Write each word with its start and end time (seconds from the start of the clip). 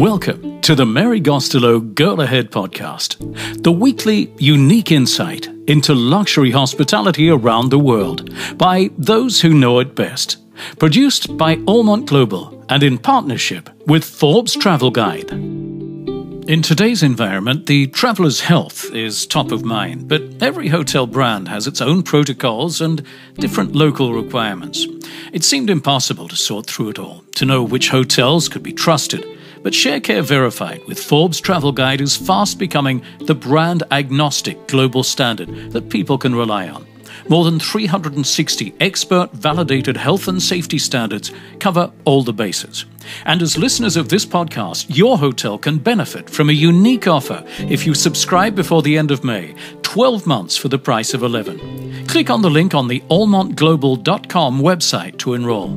Welcome 0.00 0.62
to 0.62 0.74
the 0.74 0.86
Mary 0.86 1.20
Gostelow 1.20 1.94
Girl 1.94 2.22
Ahead 2.22 2.50
podcast, 2.50 3.18
the 3.62 3.70
weekly 3.70 4.32
unique 4.38 4.92
insight 4.92 5.46
into 5.66 5.94
luxury 5.94 6.50
hospitality 6.50 7.28
around 7.28 7.68
the 7.68 7.78
world 7.78 8.34
by 8.56 8.88
those 8.96 9.42
who 9.42 9.52
know 9.52 9.78
it 9.78 9.94
best. 9.94 10.38
Produced 10.78 11.36
by 11.36 11.56
Almont 11.68 12.08
Global 12.08 12.64
and 12.70 12.82
in 12.82 12.96
partnership 12.96 13.68
with 13.86 14.02
Forbes 14.02 14.56
Travel 14.56 14.90
Guide. 14.90 15.32
In 15.32 16.62
today's 16.62 17.02
environment, 17.02 17.66
the 17.66 17.88
traveler's 17.88 18.40
health 18.40 18.90
is 18.94 19.26
top 19.26 19.52
of 19.52 19.66
mind, 19.66 20.08
but 20.08 20.22
every 20.40 20.68
hotel 20.68 21.06
brand 21.06 21.46
has 21.48 21.66
its 21.66 21.82
own 21.82 22.02
protocols 22.02 22.80
and 22.80 23.04
different 23.34 23.74
local 23.74 24.14
requirements. 24.14 24.86
It 25.34 25.44
seemed 25.44 25.68
impossible 25.68 26.28
to 26.28 26.36
sort 26.36 26.64
through 26.64 26.88
it 26.88 26.98
all, 26.98 27.22
to 27.34 27.44
know 27.44 27.62
which 27.62 27.90
hotels 27.90 28.48
could 28.48 28.62
be 28.62 28.72
trusted 28.72 29.26
but 29.62 29.72
ShareCare 29.72 30.22
Verified 30.22 30.82
with 30.86 31.02
Forbes 31.02 31.40
Travel 31.40 31.72
Guide 31.72 32.00
is 32.00 32.16
fast 32.16 32.58
becoming 32.58 33.02
the 33.20 33.34
brand 33.34 33.82
agnostic 33.90 34.68
global 34.68 35.02
standard 35.02 35.72
that 35.72 35.90
people 35.90 36.18
can 36.18 36.34
rely 36.34 36.68
on. 36.68 36.86
More 37.28 37.44
than 37.44 37.60
360 37.60 38.74
expert 38.80 39.30
validated 39.32 39.96
health 39.96 40.26
and 40.28 40.42
safety 40.42 40.78
standards 40.78 41.30
cover 41.58 41.92
all 42.04 42.22
the 42.22 42.32
bases. 42.32 42.86
And 43.24 43.42
as 43.42 43.58
listeners 43.58 43.96
of 43.96 44.08
this 44.08 44.26
podcast, 44.26 44.86
your 44.88 45.18
hotel 45.18 45.58
can 45.58 45.78
benefit 45.78 46.28
from 46.28 46.48
a 46.48 46.54
unique 46.54 47.06
offer 47.06 47.44
if 47.58 47.86
you 47.86 47.94
subscribe 47.94 48.54
before 48.54 48.82
the 48.82 48.96
end 48.96 49.10
of 49.10 49.24
May 49.24 49.54
12 49.82 50.26
months 50.26 50.56
for 50.56 50.68
the 50.68 50.78
price 50.78 51.14
of 51.14 51.22
11. 51.22 52.06
Click 52.06 52.30
on 52.30 52.42
the 52.42 52.50
link 52.50 52.74
on 52.74 52.88
the 52.88 53.00
almontglobal.com 53.10 54.60
website 54.60 55.18
to 55.18 55.34
enroll. 55.34 55.68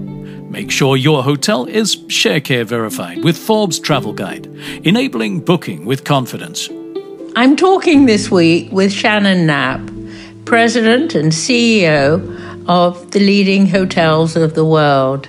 Make 0.54 0.70
sure 0.70 0.96
your 0.96 1.24
hotel 1.24 1.66
is 1.66 1.96
ShareCare 1.96 2.64
verified 2.64 3.23
with 3.23 3.36
Forbes 3.36 3.80
Travel 3.80 4.14
Guide, 4.14 4.46
enabling 4.84 5.40
booking 5.40 5.84
with 5.84 6.04
confidence. 6.04 6.70
I'm 7.36 7.56
talking 7.56 8.06
this 8.06 8.30
week 8.30 8.72
with 8.72 8.94
Shannon 8.94 9.48
Knapp, 9.48 9.82
President 10.45 11.16
and 11.16 11.32
CEO 11.32 12.22
of 12.68 13.10
the 13.10 13.20
leading 13.20 13.66
hotels 13.66 14.36
of 14.36 14.54
the 14.54 14.64
world. 14.64 15.28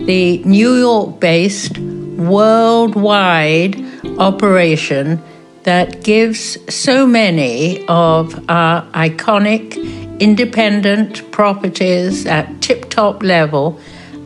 The 0.00 0.42
New 0.44 0.74
York 0.74 1.18
based, 1.18 1.78
worldwide 1.78 3.82
operation 4.18 5.22
that 5.62 6.04
gives 6.04 6.58
so 6.72 7.06
many 7.06 7.86
of 7.88 8.38
our 8.50 8.82
iconic 8.92 10.20
independent 10.20 11.32
properties 11.32 12.26
at 12.26 12.60
tip 12.60 12.90
top 12.90 13.22
level 13.22 13.80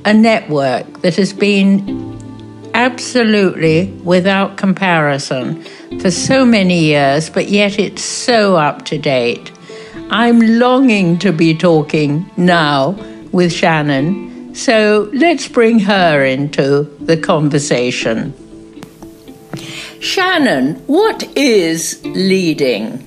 a 0.06 0.14
network 0.14 1.02
that 1.02 1.16
has 1.16 1.32
been 1.32 2.16
absolutely 2.74 3.86
without 4.04 4.56
comparison 4.56 5.62
for 6.00 6.10
so 6.10 6.44
many 6.46 6.84
years, 6.84 7.28
but 7.28 7.48
yet 7.48 7.78
it's 7.78 8.02
so 8.02 8.56
up 8.56 8.84
to 8.84 8.98
date. 8.98 9.50
I'm 10.10 10.40
longing 10.40 11.18
to 11.18 11.32
be 11.32 11.56
talking 11.56 12.30
now 12.36 12.90
with 13.32 13.52
Shannon, 13.52 14.54
so 14.54 15.10
let's 15.12 15.48
bring 15.48 15.80
her 15.80 16.24
into 16.24 16.84
the 17.00 17.16
conversation. 17.16 18.32
Shannon, 20.00 20.76
what 20.86 21.24
is 21.36 22.00
leading? 22.04 23.05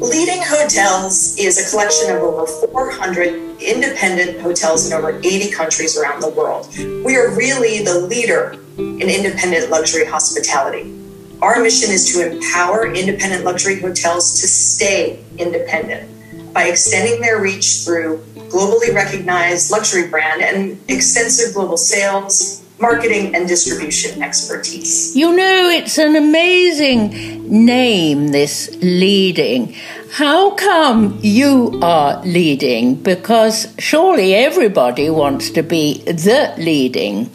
Leading 0.00 0.40
Hotels 0.42 1.36
is 1.36 1.58
a 1.58 1.70
collection 1.70 2.16
of 2.16 2.22
over 2.22 2.46
400 2.46 3.60
independent 3.60 4.40
hotels 4.40 4.86
in 4.86 4.94
over 4.94 5.18
80 5.18 5.50
countries 5.50 5.98
around 5.98 6.22
the 6.22 6.30
world. 6.30 6.68
We 7.04 7.16
are 7.16 7.36
really 7.36 7.84
the 7.84 8.00
leader 8.00 8.56
in 8.78 9.02
independent 9.02 9.70
luxury 9.70 10.06
hospitality. 10.06 10.98
Our 11.42 11.62
mission 11.62 11.90
is 11.90 12.14
to 12.14 12.32
empower 12.32 12.86
independent 12.86 13.44
luxury 13.44 13.78
hotels 13.78 14.40
to 14.40 14.48
stay 14.48 15.22
independent 15.36 16.54
by 16.54 16.68
extending 16.68 17.20
their 17.20 17.38
reach 17.38 17.84
through 17.84 18.24
globally 18.48 18.94
recognized 18.94 19.70
luxury 19.70 20.08
brand 20.08 20.40
and 20.40 20.80
extensive 20.88 21.52
global 21.52 21.76
sales, 21.76 22.64
marketing 22.80 23.34
and 23.34 23.46
distribution 23.46 24.22
expertise. 24.22 25.14
You 25.14 25.36
know, 25.36 25.68
it's 25.68 25.98
an 25.98 26.16
amazing 26.16 27.64
name, 27.64 28.28
this 28.28 28.74
leading. 28.80 29.74
How 30.12 30.54
come 30.54 31.18
you 31.22 31.78
are 31.82 32.24
leading? 32.24 32.96
Because 32.96 33.72
surely 33.78 34.34
everybody 34.34 35.10
wants 35.10 35.50
to 35.50 35.62
be 35.62 35.98
the 36.02 36.54
leading. 36.58 37.30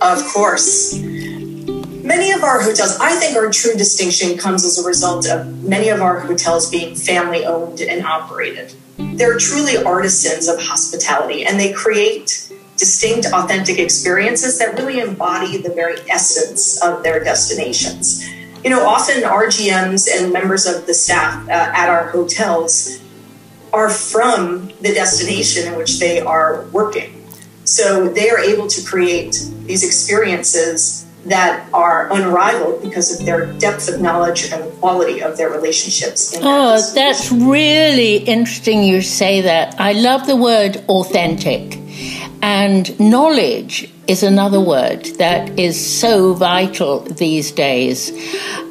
Of 0.00 0.24
course. 0.26 0.98
Many 0.98 2.30
of 2.32 2.42
our 2.42 2.62
hotels, 2.62 2.98
I 3.00 3.16
think 3.16 3.36
our 3.36 3.50
true 3.50 3.74
distinction 3.74 4.38
comes 4.38 4.64
as 4.64 4.78
a 4.78 4.86
result 4.86 5.28
of 5.28 5.62
many 5.62 5.88
of 5.88 6.00
our 6.00 6.20
hotels 6.20 6.70
being 6.70 6.94
family 6.94 7.44
owned 7.44 7.80
and 7.80 8.04
operated. 8.04 8.72
They're 8.96 9.38
truly 9.38 9.76
artisans 9.76 10.48
of 10.48 10.60
hospitality 10.60 11.44
and 11.44 11.58
they 11.58 11.72
create 11.72 12.47
distinct, 12.78 13.26
authentic 13.26 13.78
experiences 13.78 14.58
that 14.58 14.78
really 14.78 15.00
embody 15.00 15.58
the 15.58 15.70
very 15.70 15.98
essence 16.08 16.80
of 16.82 17.02
their 17.02 17.22
destinations. 17.22 18.26
You 18.64 18.70
know, 18.70 18.86
often 18.86 19.22
RGMs 19.22 20.08
and 20.10 20.32
members 20.32 20.66
of 20.66 20.86
the 20.86 20.94
staff 20.94 21.46
uh, 21.48 21.52
at 21.52 21.88
our 21.88 22.10
hotels 22.10 23.00
are 23.72 23.90
from 23.90 24.68
the 24.80 24.94
destination 24.94 25.70
in 25.70 25.76
which 25.76 25.98
they 25.98 26.20
are 26.20 26.64
working. 26.72 27.14
So 27.64 28.08
they 28.08 28.30
are 28.30 28.38
able 28.38 28.66
to 28.68 28.82
create 28.84 29.44
these 29.64 29.84
experiences 29.84 31.04
that 31.26 31.68
are 31.74 32.10
unrivaled 32.12 32.80
because 32.82 33.18
of 33.18 33.26
their 33.26 33.52
depth 33.54 33.88
of 33.88 34.00
knowledge 34.00 34.50
and 34.50 34.64
the 34.64 34.70
quality 34.76 35.20
of 35.20 35.36
their 35.36 35.50
relationships. 35.50 36.34
oh, 36.40 36.92
that's 36.94 37.30
really 37.30 38.16
interesting 38.16 38.82
you 38.82 39.02
say 39.02 39.42
that. 39.42 39.78
I 39.78 39.92
love 39.92 40.26
the 40.26 40.36
word 40.36 40.82
authentic 40.88 41.78
and 42.42 42.98
knowledge 43.00 43.92
is 44.06 44.22
another 44.22 44.60
word 44.60 45.04
that 45.18 45.58
is 45.58 45.74
so 46.00 46.34
vital 46.34 47.00
these 47.00 47.52
days. 47.52 48.12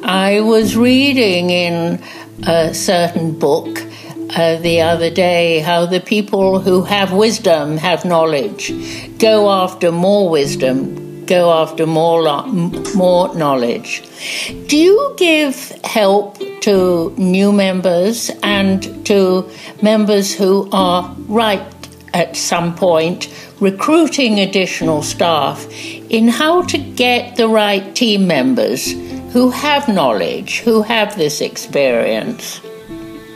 I 0.02 0.40
was 0.40 0.76
reading 0.76 1.50
in 1.50 2.02
a 2.46 2.74
certain 2.74 3.38
book 3.38 3.82
uh, 4.36 4.56
the 4.56 4.80
other 4.80 5.10
day 5.10 5.60
how 5.60 5.86
the 5.86 6.00
people 6.00 6.60
who 6.60 6.82
have 6.82 7.12
wisdom 7.12 7.76
have 7.76 8.04
knowledge. 8.04 8.72
Go 9.18 9.50
after 9.50 9.90
more 9.90 10.28
wisdom, 10.28 11.24
go 11.26 11.52
after 11.52 11.86
more, 11.86 12.46
more 12.94 13.34
knowledge. 13.34 14.02
Do 14.66 14.76
you 14.76 15.14
give 15.16 15.70
help 15.84 16.38
to 16.62 17.14
new 17.16 17.52
members 17.52 18.30
and 18.42 19.06
to 19.06 19.48
members 19.82 20.34
who 20.34 20.68
are 20.72 21.14
ripe 21.28 21.74
at 22.14 22.36
some 22.36 22.74
point 22.74 23.28
recruiting 23.60 24.40
additional 24.40 25.02
staff 25.02 25.66
in 26.10 26.28
how 26.28 26.62
to 26.62 26.78
get 26.78 27.36
the 27.36 27.48
right 27.48 27.94
team 27.94 28.26
members 28.26 28.92
who 29.32 29.50
have 29.50 29.88
knowledge, 29.88 30.60
who 30.60 30.82
have 30.82 31.16
this 31.16 31.40
experience? 31.40 32.60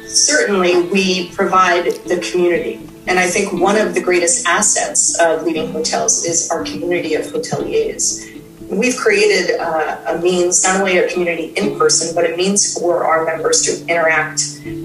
Certainly, 0.06 0.88
we 0.88 1.28
provide 1.30 1.86
the 2.06 2.18
community. 2.30 2.80
And 3.06 3.18
I 3.18 3.26
think 3.28 3.52
one 3.60 3.76
of 3.76 3.94
the 3.94 4.00
greatest 4.00 4.46
assets 4.46 5.18
of 5.20 5.42
leading 5.42 5.72
hotels 5.72 6.24
is 6.24 6.50
our 6.50 6.64
community 6.64 7.14
of 7.14 7.26
hoteliers 7.26 8.31
we've 8.72 8.96
created 8.96 9.58
uh, 9.58 10.00
a 10.08 10.18
means, 10.18 10.62
not 10.64 10.80
only 10.80 10.98
a 10.98 11.08
community 11.08 11.52
in 11.56 11.78
person, 11.78 12.14
but 12.14 12.30
a 12.30 12.36
means 12.36 12.78
for 12.78 13.04
our 13.04 13.24
members 13.24 13.62
to 13.62 13.86
interact 13.86 14.42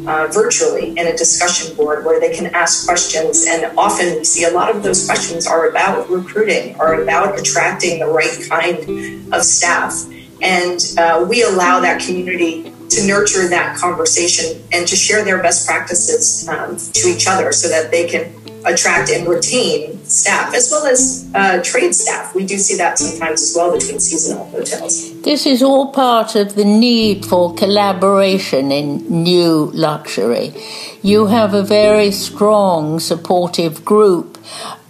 uh, 0.08 0.28
virtually 0.28 0.90
in 0.90 1.08
a 1.08 1.16
discussion 1.16 1.76
board 1.76 2.06
where 2.06 2.20
they 2.20 2.36
can 2.36 2.54
ask 2.54 2.86
questions. 2.86 3.46
And 3.48 3.78
often 3.78 4.16
we 4.16 4.24
see 4.24 4.44
a 4.44 4.52
lot 4.52 4.76
of 4.76 4.84
those 4.84 5.06
questions 5.06 5.48
are 5.48 5.70
about 5.70 6.10
recruiting, 6.10 6.76
are 6.76 7.02
about 7.02 7.40
attracting 7.40 8.00
the 8.00 8.08
right 8.08 8.38
kind 8.50 9.34
of 9.34 9.44
staff. 9.44 10.06
And 10.42 10.80
uh, 10.98 11.26
we 11.28 11.44
allow 11.44 11.80
that 11.80 12.02
community 12.02 12.72
to 12.90 13.06
nurture 13.06 13.48
that 13.50 13.78
conversation 13.78 14.64
and 14.72 14.88
to 14.88 14.96
share 14.96 15.24
their 15.24 15.42
best 15.42 15.68
practices 15.68 16.48
um, 16.48 16.78
to 16.78 17.10
each 17.10 17.28
other 17.28 17.52
so 17.52 17.68
that 17.68 17.92
they 17.92 18.08
can 18.08 18.34
attract 18.66 19.10
and 19.10 19.28
retain 19.28 20.04
staff 20.06 20.54
as 20.54 20.70
well 20.72 20.86
as 20.86 21.30
uh, 21.34 21.62
trade 21.64 21.94
staff. 21.94 22.34
We 22.36 22.46
do 22.46 22.58
see 22.58 22.78
that 22.78 22.98
sometimes 22.98 23.42
as 23.42 23.54
well 23.56 23.72
between 23.72 24.00
seasonal 24.00 24.46
hotels. 24.46 25.22
This 25.22 25.46
is 25.46 25.62
all 25.62 25.92
part 25.92 26.36
of 26.36 26.56
the 26.56 26.66
need 26.66 27.26
for 27.26 27.54
collaboration 27.56 28.72
in 28.72 29.24
new 29.24 29.72
luxury. 29.74 30.54
You 31.02 31.28
have 31.28 31.54
a 31.54 31.64
very 31.64 32.12
strong 32.12 33.00
supportive 33.00 33.86
group 33.86 34.37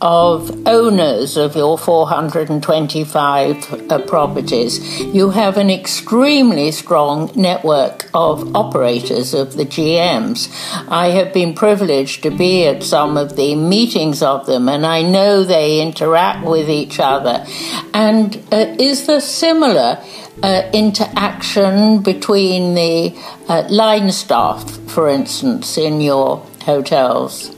of 0.01 0.67
owners 0.67 1.37
of 1.37 1.55
your 1.55 1.77
425 1.77 3.91
uh, 3.91 3.99
properties. 4.05 5.01
You 5.01 5.31
have 5.31 5.57
an 5.57 5.69
extremely 5.69 6.71
strong 6.71 7.31
network 7.35 8.09
of 8.13 8.55
operators 8.55 9.33
of 9.33 9.53
the 9.53 9.65
GMs. 9.65 10.49
I 10.87 11.07
have 11.07 11.33
been 11.33 11.55
privileged 11.55 12.23
to 12.23 12.29
be 12.29 12.67
at 12.67 12.83
some 12.83 13.17
of 13.17 13.35
the 13.35 13.55
meetings 13.55 14.21
of 14.21 14.45
them, 14.45 14.69
and 14.69 14.85
I 14.85 15.01
know 15.01 15.43
they 15.43 15.81
interact 15.81 16.45
with 16.45 16.69
each 16.69 16.99
other. 16.99 17.45
And 17.93 18.35
uh, 18.51 18.75
is 18.79 19.07
there 19.07 19.21
similar? 19.21 20.03
Uh, 20.43 20.69
interaction 20.71 22.03
between 22.03 22.75
the 22.75 23.11
uh, 23.49 23.65
line 23.71 24.11
staff, 24.11 24.69
for 24.87 25.09
instance, 25.09 25.79
in 25.79 25.99
your 25.99 26.45
hotels? 26.61 27.56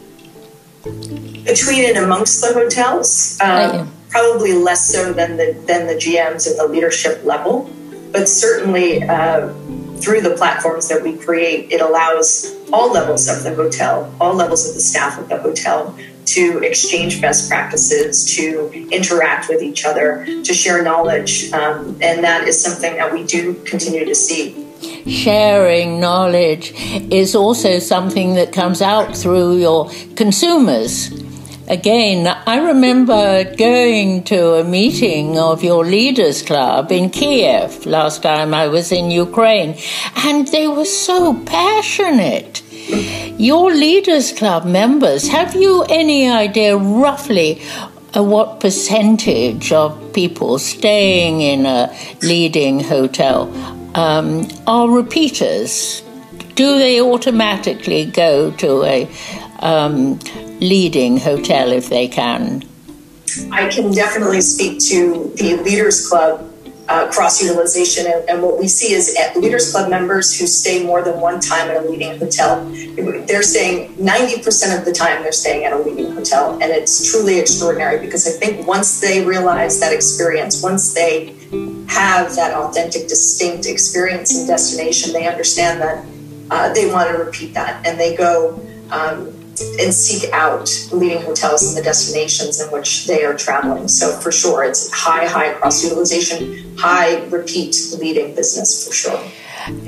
Between 0.84 1.86
and 1.86 1.98
amongst 1.98 2.42
the 2.42 2.54
hotels. 2.54 3.38
Um, 3.42 3.92
probably 4.10 4.54
less 4.54 4.92
so 4.92 5.14
than 5.14 5.38
the 5.38 5.54
than 5.68 5.88
the 5.88 5.94
GMs 5.94 6.50
at 6.50 6.58
the 6.58 6.68
leadership 6.68 7.24
level, 7.24 7.70
but 8.12 8.28
certainly 8.28 9.04
uh, 9.04 9.54
through 9.98 10.22
the 10.22 10.36
platforms 10.36 10.88
that 10.90 11.04
we 11.04 11.16
create, 11.16 11.72
it 11.72 11.82
allows 11.82 12.56
all 12.72 12.92
levels 12.92 13.28
of 13.28 13.44
the 13.44 13.54
hotel, 13.54 14.14
all 14.20 14.34
levels 14.34 14.68
of 14.68 14.74
the 14.74 14.82
staff 14.82 15.20
of 15.20 15.30
the 15.30 15.38
hotel 15.38 15.98
to 16.26 16.60
exchange 16.60 17.22
best 17.22 17.50
practices, 17.50 18.36
to 18.36 18.70
interact 18.92 19.50
with 19.50 19.64
each 19.64 19.84
other, 19.84 20.26
to 20.26 20.54
share 20.54 20.84
knowledge. 20.84 21.52
Um, 21.52 21.98
and 22.02 22.24
that 22.24 22.48
is 22.48 22.62
something 22.62 22.96
that 22.96 23.12
we 23.12 23.24
do 23.24 23.56
continue 23.66 24.06
to 24.06 24.16
see. 24.16 24.69
Sharing 25.08 26.00
knowledge 26.00 26.74
is 27.12 27.36
also 27.36 27.80
something 27.80 28.36
that 28.36 28.52
comes 28.52 28.82
out 28.82 29.16
through 29.16 29.58
your 29.58 29.92
consumers 30.16 31.10
again, 31.70 32.28
I 32.28 32.58
remember 32.58 33.44
going 33.56 34.24
to 34.26 34.56
a 34.56 34.64
meeting 34.64 35.38
of 35.38 35.64
your 35.64 35.86
leaders 35.86 36.42
club 36.42 36.92
in 36.92 37.12
Kiev 37.12 37.86
last 37.86 38.24
time 38.24 38.54
I 38.54 38.68
was 38.68 38.92
in 38.92 39.12
Ukraine, 39.12 39.78
and 40.16 40.48
they 40.48 40.68
were 40.68 40.86
so 40.86 41.36
passionate. 41.46 42.64
Your 43.40 43.72
leaders 43.72 44.34
club 44.34 44.66
members, 44.66 45.28
have 45.28 45.56
you 45.56 45.84
any 45.84 46.28
idea 46.28 46.76
roughly 46.76 47.62
uh, 48.16 48.24
what 48.24 48.60
percentage 48.60 49.72
of 49.72 50.14
people 50.14 50.58
staying 50.58 51.42
in 51.42 51.68
a 51.68 51.96
leading 52.24 52.80
hotel 52.80 53.46
um, 53.96 54.48
are 54.68 54.90
repeaters? 54.90 56.02
Do 56.56 56.78
they 56.78 57.02
automatically 57.02 58.06
go 58.06 58.52
to 58.52 58.84
a 58.84 59.10
um, 59.60 60.20
leading 60.60 61.18
hotel 61.18 61.72
if 61.72 61.90
they 61.90 62.08
can? 62.08 62.64
I 63.52 63.70
can 63.70 63.92
definitely 63.92 64.42
speak 64.42 64.80
to 64.90 65.32
the 65.36 65.62
Leaders 65.64 66.08
Club 66.08 66.46
uh, 66.90 67.08
cross 67.12 67.42
utilization. 67.42 68.08
And, 68.08 68.28
and, 68.30 68.42
what 68.42 68.60
we 68.60 68.68
see 68.68 68.94
is 68.94 69.16
at 69.16 69.38
Leaders 69.38 69.72
Club 69.72 69.90
members 69.90 70.38
who 70.38 70.48
stay 70.48 70.84
more 70.84 71.04
than 71.04 71.22
one 71.22 71.40
time 71.40 71.70
at 71.70 71.78
a 71.78 71.88
leading 71.88 72.18
hotel, 72.18 72.66
they're 73.28 73.44
staying 73.44 73.94
90% 73.98 74.78
of 74.78 74.86
the 74.86 74.92
time, 74.92 75.22
they're 75.22 75.32
staying 75.32 75.66
at 75.66 75.74
a 75.74 75.78
leading 75.78 76.12
hotel. 76.14 76.54
And 76.54 76.72
it's 76.72 77.12
truly 77.12 77.38
extraordinary 77.38 78.00
because 78.00 78.28
I 78.28 78.32
think 78.32 78.68
once 78.68 79.02
they 79.02 79.24
realize 79.24 79.80
that 79.80 79.94
experience, 79.94 80.64
once 80.64 80.94
they 80.96 81.36
have 81.88 82.36
that 82.36 82.54
authentic, 82.54 83.08
distinct 83.08 83.66
experience 83.66 84.38
and 84.38 84.48
destination, 84.48 85.14
they 85.14 85.28
understand 85.28 85.82
that 85.82 86.06
uh, 86.52 86.74
they 86.74 86.92
want 86.92 87.10
to 87.10 87.18
repeat 87.18 87.54
that 87.54 87.86
and 87.86 88.00
they 88.00 88.16
go. 88.16 88.60
Um, 88.92 89.36
and 89.80 89.94
seek 89.94 90.32
out 90.32 90.70
leading 90.94 91.22
hotels 91.22 91.68
in 91.68 91.76
the 91.76 91.82
destinations 91.82 92.62
in 92.62 92.72
which 92.72 93.08
they 93.08 93.26
are 93.26 93.36
traveling. 93.36 93.90
So 93.90 94.12
for 94.20 94.32
sure, 94.32 94.64
it's 94.64 94.90
high, 94.90 95.26
high 95.26 95.54
cross 95.54 95.84
utilization, 95.84 96.78
high 96.78 97.26
repeat 97.26 97.76
leading 98.00 98.36
business 98.36 98.88
for 98.88 98.94
sure. 98.94 99.22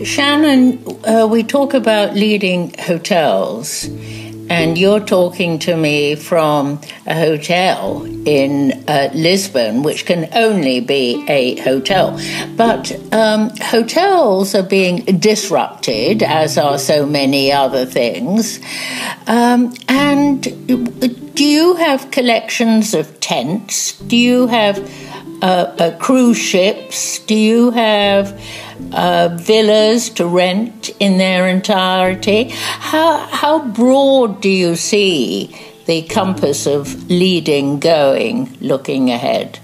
Shannon, 0.03 0.83
uh, 1.05 1.25
we 1.25 1.43
talk 1.43 1.73
about 1.73 2.15
leading 2.15 2.73
hotels 2.79 3.87
and 4.51 4.77
you're 4.77 4.99
talking 4.99 5.59
to 5.59 5.77
me 5.77 6.15
from 6.15 6.81
a 7.07 7.15
hotel 7.15 8.03
in 8.25 8.83
uh, 8.85 9.09
Lisbon, 9.13 9.81
which 9.81 10.05
can 10.05 10.27
only 10.33 10.81
be 10.81 11.23
a 11.29 11.57
hotel. 11.61 12.19
But 12.57 12.91
um, 13.13 13.51
hotels 13.61 14.53
are 14.53 14.63
being 14.63 15.05
disrupted, 15.19 16.21
as 16.21 16.57
are 16.57 16.77
so 16.77 17.05
many 17.05 17.53
other 17.53 17.85
things. 17.85 18.59
Um, 19.25 19.73
and 19.87 20.43
do 21.33 21.45
you 21.45 21.75
have 21.75 22.11
collections 22.11 22.93
of 22.93 23.21
tents? 23.21 23.93
Do 23.99 24.17
you 24.17 24.47
have 24.47 24.77
uh, 25.41 25.75
uh, 25.77 25.97
cruise 25.97 26.37
ships? 26.37 27.19
Do 27.19 27.35
you 27.35 27.71
have 27.71 28.39
uh, 28.91 29.29
villas 29.39 30.09
to 30.09 30.25
rent 30.25 30.89
in 30.99 31.17
their 31.17 31.47
entirety. 31.47 32.49
How, 32.49 33.17
how 33.17 33.67
broad 33.67 34.41
do 34.41 34.49
you 34.49 34.75
see 34.75 35.55
the 35.85 36.03
compass 36.03 36.65
of 36.67 37.09
leading 37.09 37.79
going 37.79 38.57
looking 38.59 39.09
ahead? 39.09 39.59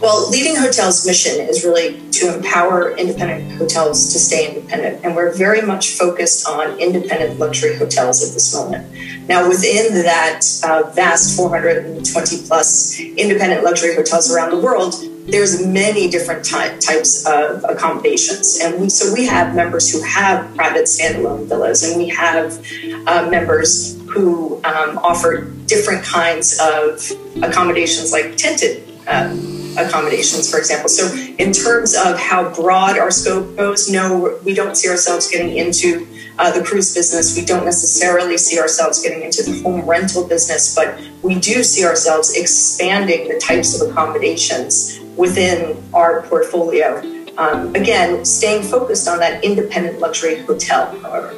Well, 0.00 0.30
Leading 0.30 0.56
Hotels' 0.56 1.06
mission 1.06 1.46
is 1.46 1.62
really 1.62 2.00
to 2.12 2.34
empower 2.34 2.96
independent 2.96 3.52
hotels 3.58 4.10
to 4.14 4.18
stay 4.18 4.48
independent. 4.48 5.04
And 5.04 5.14
we're 5.14 5.30
very 5.34 5.60
much 5.60 5.90
focused 5.90 6.48
on 6.48 6.78
independent 6.78 7.38
luxury 7.38 7.76
hotels 7.76 8.26
at 8.26 8.32
this 8.32 8.54
moment. 8.54 8.90
Now, 9.28 9.46
within 9.46 9.92
that 10.02 10.40
uh, 10.64 10.90
vast 10.94 11.36
420 11.36 12.46
plus 12.46 12.98
independent 12.98 13.62
luxury 13.62 13.94
hotels 13.94 14.32
around 14.32 14.52
the 14.52 14.60
world, 14.60 14.94
there's 15.26 15.64
many 15.66 16.08
different 16.08 16.46
ty- 16.46 16.78
types 16.78 17.26
of 17.26 17.62
accommodations 17.68 18.58
and 18.60 18.80
we, 18.80 18.88
so 18.88 19.12
we 19.12 19.26
have 19.26 19.54
members 19.54 19.92
who 19.92 20.02
have 20.02 20.52
private 20.56 20.84
standalone 20.84 21.46
villas 21.46 21.84
and 21.84 21.96
we 21.96 22.08
have 22.08 22.58
uh, 23.06 23.28
members 23.30 24.00
who 24.08 24.56
um, 24.64 24.98
offer 24.98 25.42
different 25.66 26.02
kinds 26.02 26.58
of 26.60 27.12
accommodations 27.42 28.10
like 28.10 28.36
tented 28.36 28.82
um, 29.06 29.59
accommodations, 29.76 30.50
for 30.50 30.58
example. 30.58 30.88
So, 30.88 31.14
in 31.38 31.52
terms 31.52 31.94
of 31.94 32.18
how 32.18 32.48
broad 32.54 32.98
our 32.98 33.10
scope 33.10 33.56
goes, 33.56 33.90
no, 33.90 34.38
we 34.44 34.54
don't 34.54 34.76
see 34.76 34.88
ourselves 34.88 35.30
getting 35.30 35.56
into 35.56 36.06
uh, 36.38 36.50
the 36.50 36.64
cruise 36.64 36.94
business. 36.94 37.36
We 37.36 37.44
don't 37.44 37.64
necessarily 37.64 38.38
see 38.38 38.58
ourselves 38.58 39.02
getting 39.02 39.22
into 39.22 39.42
the 39.42 39.60
home 39.62 39.82
rental 39.82 40.26
business, 40.26 40.74
but 40.74 40.98
we 41.22 41.34
do 41.38 41.62
see 41.62 41.84
ourselves 41.84 42.36
expanding 42.36 43.28
the 43.28 43.38
types 43.38 43.80
of 43.80 43.88
accommodations 43.88 45.00
within 45.16 45.82
our 45.92 46.22
portfolio. 46.22 47.02
Um, 47.36 47.74
again, 47.74 48.24
staying 48.24 48.62
focused 48.62 49.08
on 49.08 49.18
that 49.20 49.44
independent 49.44 49.98
luxury 49.98 50.40
hotel, 50.40 50.98
however. 51.00 51.34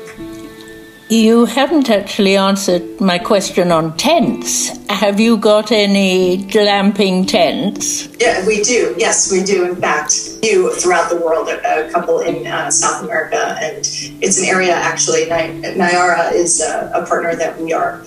You 1.13 1.45
haven't 1.45 1.91
actually 1.91 2.39
answered 2.39 2.99
my 2.99 3.19
question 3.19 3.71
on 3.71 3.95
tents. 3.99 4.71
Have 4.89 5.21
you 5.21 5.37
got 5.37 5.71
any 5.71 6.39
glamping 6.39 7.29
tents? 7.29 8.09
Yeah, 8.19 8.47
we 8.47 8.63
do. 8.63 8.95
Yes, 8.97 9.31
we 9.31 9.43
do. 9.43 9.67
In 9.67 9.77
fact, 9.77 10.15
you 10.43 10.75
throughout 10.75 11.11
the 11.11 11.17
world, 11.17 11.49
a, 11.49 11.91
couple 11.91 12.21
in 12.21 12.47
uh, 12.47 12.71
South 12.71 13.05
America, 13.05 13.59
and 13.61 13.77
it's 14.23 14.39
an 14.39 14.47
area 14.47 14.73
actually. 14.73 15.27
Nayara 15.27 16.33
is 16.33 16.63
a, 16.63 16.91
a 16.95 17.05
partner 17.05 17.37
that 17.37 17.61
we 17.61 17.75
are 17.75 18.03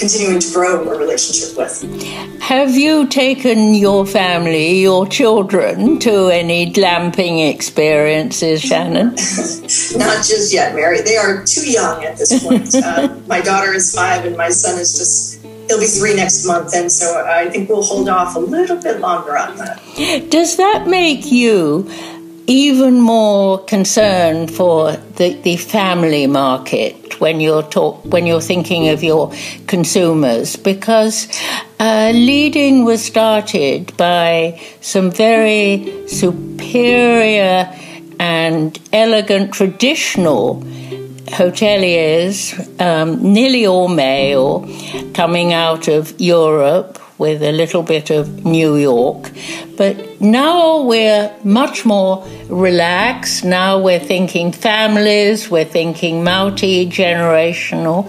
continuing 0.00 0.40
to 0.40 0.52
grow 0.52 0.90
a 0.90 0.98
relationship 0.98 1.56
with. 1.56 2.40
Have 2.40 2.74
you 2.74 3.06
taken 3.06 3.74
your 3.74 4.06
family, 4.06 4.80
your 4.80 5.06
children, 5.06 5.98
to 6.00 6.28
any 6.28 6.72
glamping 6.72 7.48
experiences, 7.48 8.62
Shannon? 8.62 9.08
Not 9.96 10.24
just 10.24 10.52
yet, 10.52 10.74
Mary. 10.74 11.02
They 11.02 11.16
are 11.16 11.44
too 11.44 11.70
young 11.70 12.02
at 12.02 12.16
this 12.16 12.42
point. 12.42 12.74
uh, 12.84 13.14
my 13.28 13.40
daughter 13.40 13.72
is 13.74 13.94
five, 13.94 14.24
and 14.24 14.36
my 14.36 14.48
son 14.48 14.80
is 14.80 14.96
just. 14.96 15.36
He'll 15.68 15.78
be 15.78 15.86
three 15.86 16.16
next 16.16 16.44
month, 16.46 16.74
and 16.74 16.90
so 16.90 17.24
I 17.24 17.48
think 17.48 17.68
we'll 17.68 17.84
hold 17.84 18.08
off 18.08 18.34
a 18.34 18.40
little 18.40 18.82
bit 18.82 18.98
longer 18.98 19.38
on 19.38 19.56
that. 19.58 19.80
Does 20.28 20.56
that 20.56 20.88
make 20.88 21.30
you 21.30 21.88
even 22.50 23.00
more 23.00 23.58
concern 23.64 24.48
for 24.48 24.90
the, 25.18 25.34
the 25.42 25.56
family 25.56 26.26
market 26.26 27.20
when 27.20 27.38
you're 27.38 27.62
talk 27.62 28.04
when 28.06 28.26
you're 28.26 28.40
thinking 28.40 28.88
of 28.88 29.04
your 29.04 29.32
consumers 29.68 30.56
because 30.56 31.28
uh, 31.78 32.10
leading 32.12 32.84
was 32.84 33.04
started 33.04 33.96
by 33.96 34.60
some 34.80 35.12
very 35.12 36.08
superior 36.08 37.72
and 38.18 38.80
elegant 38.92 39.54
traditional 39.54 40.60
hoteliers, 41.26 42.80
um, 42.80 43.32
nearly 43.32 43.64
all 43.64 43.86
male, 43.86 44.68
coming 45.14 45.52
out 45.52 45.86
of 45.86 46.20
Europe 46.20 46.99
with 47.20 47.42
a 47.42 47.52
little 47.52 47.82
bit 47.82 48.10
of 48.10 48.46
New 48.46 48.76
York. 48.76 49.30
But 49.76 50.20
now 50.22 50.82
we're 50.82 51.30
much 51.44 51.84
more 51.84 52.26
relaxed. 52.48 53.44
Now 53.44 53.78
we're 53.78 54.00
thinking 54.00 54.52
families, 54.52 55.50
we're 55.50 55.66
thinking 55.66 56.24
multi 56.24 56.88
generational. 56.88 58.08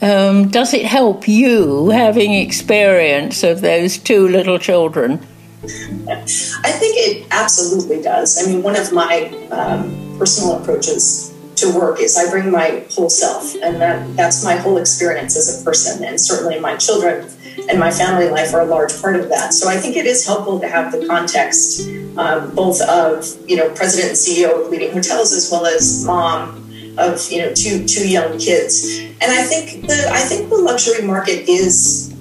Um, 0.00 0.48
does 0.48 0.72
it 0.72 0.86
help 0.86 1.28
you 1.28 1.90
having 1.90 2.32
experience 2.32 3.42
of 3.42 3.60
those 3.60 3.98
two 3.98 4.26
little 4.26 4.58
children? 4.58 5.20
I 5.62 6.72
think 6.80 6.94
it 6.96 7.26
absolutely 7.30 8.00
does. 8.00 8.42
I 8.42 8.50
mean, 8.50 8.62
one 8.62 8.76
of 8.76 8.92
my 8.92 9.26
um, 9.50 10.16
personal 10.18 10.56
approaches 10.56 11.34
to 11.56 11.76
work 11.76 12.00
is 12.00 12.16
I 12.16 12.30
bring 12.30 12.50
my 12.50 12.84
whole 12.92 13.10
self, 13.10 13.54
and 13.56 13.80
that, 13.80 14.16
that's 14.16 14.44
my 14.44 14.54
whole 14.54 14.78
experience 14.78 15.36
as 15.36 15.60
a 15.60 15.64
person. 15.64 16.04
And 16.04 16.20
certainly 16.20 16.60
my 16.60 16.76
children 16.76 17.28
and 17.68 17.78
my 17.78 17.90
family 17.90 18.28
life 18.28 18.54
are 18.54 18.62
a 18.62 18.66
large 18.66 18.98
part 19.00 19.16
of 19.16 19.28
that. 19.28 19.52
So 19.52 19.68
I 19.68 19.76
think 19.76 19.96
it 19.96 20.06
is 20.06 20.26
helpful 20.26 20.58
to 20.60 20.68
have 20.68 20.90
the 20.90 21.06
context, 21.06 21.88
um, 22.16 22.54
both 22.54 22.80
of 22.82 23.36
you 23.46 23.56
know 23.56 23.70
president 23.70 24.10
and 24.10 24.18
CEO 24.18 24.64
of 24.64 24.70
leading 24.70 24.92
hotels, 24.92 25.32
as 25.32 25.50
well 25.50 25.66
as 25.66 26.04
mom 26.04 26.64
of 26.98 27.30
you 27.30 27.42
know 27.42 27.52
two 27.54 27.86
two 27.86 28.08
young 28.08 28.38
kids. 28.38 28.98
And 29.20 29.30
I 29.30 29.42
think 29.42 29.86
the 29.86 30.08
I 30.10 30.20
think 30.20 30.48
the 30.48 30.56
luxury 30.56 31.06
market 31.06 31.48
is 31.48 32.14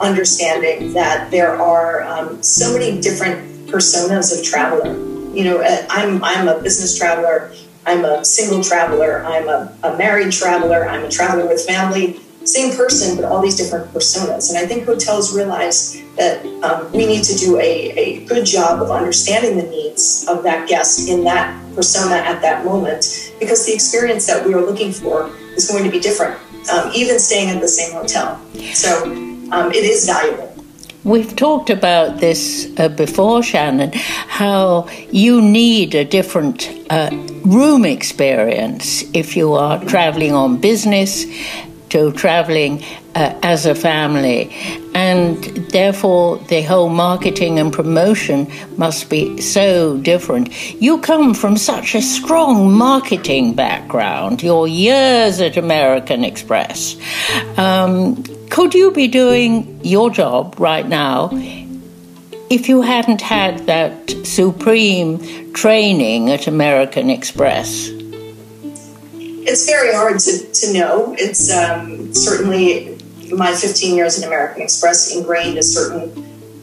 understanding 0.00 0.92
that 0.94 1.30
there 1.30 1.60
are 1.60 2.02
um, 2.02 2.42
so 2.42 2.72
many 2.72 3.00
different 3.00 3.68
personas 3.68 4.36
of 4.36 4.44
traveler. 4.44 4.92
You 5.34 5.44
know, 5.44 5.60
uh, 5.60 5.86
I'm 5.88 6.22
I'm 6.22 6.48
a 6.48 6.60
business 6.60 6.96
traveler. 6.96 7.52
I'm 7.84 8.04
a 8.04 8.24
single 8.24 8.62
traveler. 8.62 9.24
I'm 9.24 9.48
a, 9.48 9.76
a 9.82 9.96
married 9.96 10.32
traveler. 10.32 10.86
I'm 10.88 11.04
a 11.04 11.08
traveler 11.08 11.48
with 11.48 11.66
family. 11.66 12.20
Same 12.44 12.76
person, 12.76 13.16
but 13.16 13.24
all 13.24 13.40
these 13.40 13.56
different 13.56 13.92
personas. 13.92 14.50
And 14.50 14.58
I 14.58 14.66
think 14.66 14.84
hotels 14.84 15.34
realize 15.36 16.02
that 16.16 16.44
um, 16.64 16.90
we 16.92 17.06
need 17.06 17.24
to 17.24 17.36
do 17.36 17.58
a, 17.58 17.90
a 17.92 18.24
good 18.26 18.44
job 18.44 18.82
of 18.82 18.90
understanding 18.90 19.56
the 19.56 19.70
needs 19.70 20.26
of 20.28 20.42
that 20.42 20.68
guest 20.68 21.08
in 21.08 21.24
that 21.24 21.58
persona 21.74 22.16
at 22.16 22.42
that 22.42 22.64
moment 22.64 23.32
because 23.38 23.64
the 23.64 23.72
experience 23.72 24.26
that 24.26 24.46
we 24.46 24.54
are 24.54 24.60
looking 24.60 24.92
for 24.92 25.30
is 25.56 25.70
going 25.70 25.84
to 25.84 25.90
be 25.90 26.00
different, 26.00 26.38
um, 26.72 26.90
even 26.94 27.18
staying 27.18 27.48
at 27.50 27.60
the 27.60 27.68
same 27.68 27.92
hotel. 27.92 28.40
So 28.72 29.04
um, 29.52 29.70
it 29.70 29.84
is 29.84 30.06
valuable. 30.06 30.52
We've 31.04 31.34
talked 31.34 31.68
about 31.68 32.20
this 32.20 32.72
uh, 32.78 32.88
before, 32.88 33.42
Shannon, 33.42 33.90
how 33.92 34.88
you 35.10 35.40
need 35.40 35.96
a 35.96 36.04
different 36.04 36.70
uh, 36.90 37.10
room 37.44 37.84
experience 37.84 39.02
if 39.12 39.36
you 39.36 39.54
are 39.54 39.84
traveling 39.84 40.32
on 40.32 40.58
business 40.58 41.26
to 41.92 42.10
traveling 42.12 42.82
uh, 43.14 43.38
as 43.42 43.66
a 43.66 43.74
family. 43.74 44.50
And 44.94 45.36
therefore, 45.70 46.38
the 46.48 46.62
whole 46.62 46.88
marketing 46.88 47.58
and 47.58 47.72
promotion 47.72 48.50
must 48.76 49.10
be 49.10 49.40
so 49.40 49.98
different. 49.98 50.50
You 50.80 51.00
come 51.00 51.34
from 51.34 51.56
such 51.56 51.94
a 51.94 52.02
strong 52.02 52.72
marketing 52.72 53.54
background, 53.54 54.42
your 54.42 54.66
years 54.66 55.40
at 55.40 55.56
American 55.56 56.24
Express. 56.24 56.96
Um, 57.58 58.24
could 58.48 58.74
you 58.74 58.90
be 58.90 59.08
doing 59.08 59.80
your 59.82 60.10
job 60.10 60.56
right 60.58 60.86
now 60.86 61.30
if 62.50 62.68
you 62.68 62.82
hadn't 62.82 63.22
had 63.22 63.66
that 63.66 64.10
supreme 64.26 65.52
training 65.52 66.30
at 66.30 66.46
American 66.46 67.10
Express? 67.10 68.01
It's 69.44 69.66
very 69.66 69.92
hard 69.92 70.20
to, 70.20 70.52
to 70.52 70.72
know. 70.72 71.14
It's 71.18 71.50
um, 71.50 72.14
certainly 72.14 72.98
my 73.32 73.52
15 73.52 73.96
years 73.96 74.18
in 74.18 74.24
American 74.24 74.62
Express 74.62 75.14
ingrained 75.14 75.58
a 75.58 75.62
certain 75.62 76.12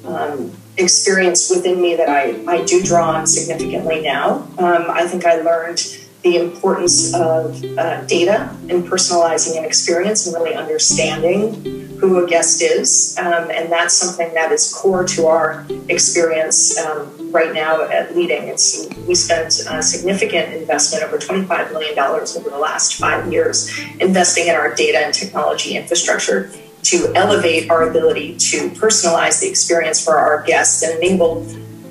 um, 0.05 0.51
experience 0.77 1.49
within 1.49 1.81
me 1.81 1.95
that 1.95 2.07
I, 2.07 2.41
I 2.47 2.63
do 2.63 2.81
draw 2.81 3.11
on 3.11 3.27
significantly 3.27 4.01
now. 4.01 4.47
Um, 4.57 4.85
I 4.89 5.05
think 5.07 5.25
I 5.25 5.41
learned 5.41 5.79
the 6.23 6.37
importance 6.37 7.13
of 7.13 7.63
uh, 7.77 8.01
data 8.05 8.55
and 8.69 8.85
personalizing 8.85 9.57
an 9.57 9.65
experience 9.65 10.25
and 10.25 10.35
really 10.35 10.53
understanding 10.53 11.97
who 11.99 12.23
a 12.23 12.27
guest 12.27 12.61
is. 12.61 13.17
Um, 13.17 13.51
and 13.51 13.71
that's 13.71 13.93
something 13.93 14.33
that 14.33 14.51
is 14.51 14.73
core 14.73 15.03
to 15.05 15.27
our 15.27 15.65
experience 15.87 16.77
um, 16.77 17.18
right 17.31 17.53
now 17.53 17.81
at 17.83 18.15
Leading. 18.15 18.47
It's, 18.47 18.87
we 19.07 19.15
spent 19.15 19.53
significant 19.53 20.53
investment, 20.53 21.03
over 21.03 21.17
$25 21.17 21.71
million 21.71 21.97
over 21.97 22.49
the 22.49 22.57
last 22.57 22.95
five 22.95 23.31
years, 23.31 23.69
investing 23.99 24.47
in 24.47 24.55
our 24.55 24.73
data 24.75 24.99
and 24.99 25.13
technology 25.13 25.75
infrastructure 25.75 26.51
to 26.83 27.11
elevate 27.15 27.69
our 27.69 27.89
ability 27.89 28.37
to 28.37 28.69
personalize 28.71 29.41
the 29.41 29.49
experience 29.49 30.03
for 30.03 30.17
our 30.17 30.43
guests 30.43 30.81
and 30.81 30.97
enable 30.97 31.45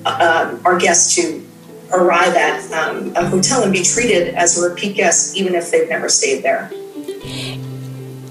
um, 0.05 0.59
our 0.65 0.77
guests 0.79 1.15
to 1.15 1.45
arrive 1.91 2.35
at 2.35 2.71
um, 2.71 3.13
a 3.15 3.27
hotel 3.27 3.63
and 3.63 3.73
be 3.73 3.83
treated 3.83 4.33
as 4.35 4.57
a 4.57 4.69
repeat 4.69 4.95
guest, 4.95 5.35
even 5.37 5.55
if 5.55 5.71
they've 5.71 5.89
never 5.89 6.09
stayed 6.09 6.43
there. 6.43 6.69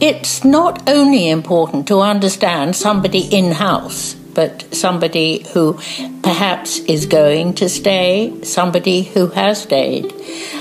It's 0.00 0.44
not 0.44 0.88
only 0.88 1.28
important 1.28 1.88
to 1.88 2.00
understand 2.00 2.76
somebody 2.76 3.20
in 3.20 3.52
house, 3.52 4.14
but 4.38 4.72
somebody 4.72 5.44
who 5.52 5.76
perhaps 6.22 6.78
is 6.86 7.06
going 7.06 7.54
to 7.54 7.68
stay, 7.68 8.32
somebody 8.44 9.02
who 9.02 9.26
has 9.26 9.62
stayed. 9.62 10.14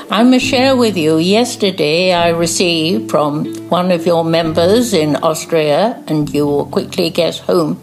I 0.10 0.24
must 0.24 0.46
share 0.46 0.76
with 0.76 0.98
you, 0.98 1.18
yesterday 1.20 2.12
I 2.12 2.30
received 2.30 3.12
from 3.12 3.54
one 3.70 3.92
of 3.92 4.08
your 4.08 4.26
members 4.26 4.96
in 4.96 5.16
Austria, 5.18 6.04
and 6.08 6.28
you 6.34 6.48
will 6.48 6.66
quickly 6.66 7.12
guess 7.12 7.38
whom, 7.38 7.80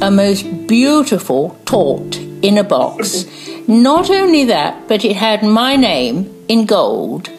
a 0.00 0.10
most 0.10 0.42
beautiful 0.66 1.56
torte 1.66 2.18
in 2.42 2.58
a 2.58 2.64
box. 2.64 3.24
Not 3.68 4.10
only 4.10 4.44
that, 4.46 4.88
but 4.88 5.04
it 5.04 5.14
had 5.14 5.44
my 5.44 5.76
name 5.76 6.34
in 6.48 6.66
gold 6.66 7.30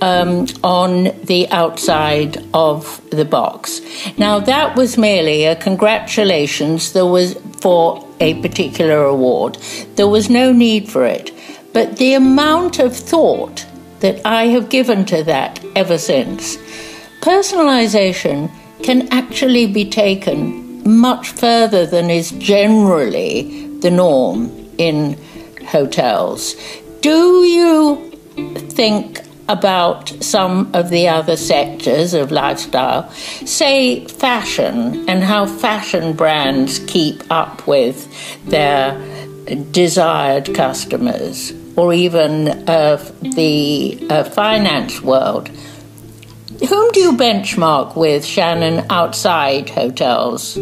um, 0.00 0.46
on 0.62 1.04
the 1.24 1.48
outside 1.50 2.44
of 2.54 3.00
the 3.10 3.24
box. 3.24 3.80
Now, 4.18 4.38
that 4.40 4.76
was 4.76 4.98
merely 4.98 5.44
a 5.44 5.56
congratulations 5.56 6.92
there 6.92 7.06
was 7.06 7.34
for 7.60 8.06
a 8.20 8.40
particular 8.42 9.04
award. 9.04 9.56
There 9.96 10.08
was 10.08 10.30
no 10.30 10.52
need 10.52 10.88
for 10.88 11.04
it. 11.04 11.32
But 11.72 11.96
the 11.96 12.14
amount 12.14 12.78
of 12.78 12.96
thought 12.96 13.66
that 14.00 14.24
I 14.24 14.44
have 14.46 14.68
given 14.68 15.04
to 15.06 15.22
that 15.24 15.62
ever 15.74 15.98
since, 15.98 16.56
personalization 17.20 18.50
can 18.82 19.08
actually 19.12 19.66
be 19.66 19.88
taken 19.88 20.88
much 20.88 21.30
further 21.30 21.86
than 21.86 22.10
is 22.10 22.30
generally 22.32 23.66
the 23.80 23.90
norm 23.90 24.50
in 24.78 25.18
hotels. 25.66 26.54
Do 27.00 27.42
you 27.42 28.10
think 28.70 29.20
about 29.48 30.08
some 30.20 30.70
of 30.74 30.90
the 30.90 31.08
other 31.08 31.36
sectors 31.36 32.14
of 32.14 32.32
lifestyle, 32.32 33.10
say 33.10 34.04
fashion, 34.06 35.08
and 35.08 35.22
how 35.22 35.46
fashion 35.46 36.12
brands 36.14 36.80
keep 36.86 37.22
up 37.30 37.66
with 37.66 38.08
their 38.46 39.00
desired 39.70 40.54
customers, 40.54 41.52
or 41.76 41.92
even 41.92 42.48
uh, 42.68 42.96
the 43.34 44.06
uh, 44.10 44.24
finance 44.24 45.00
world. 45.00 45.48
Whom 46.68 46.90
do 46.92 47.00
you 47.00 47.12
benchmark 47.12 47.96
with, 47.96 48.24
Shannon, 48.24 48.86
outside 48.90 49.68
hotels? 49.68 50.56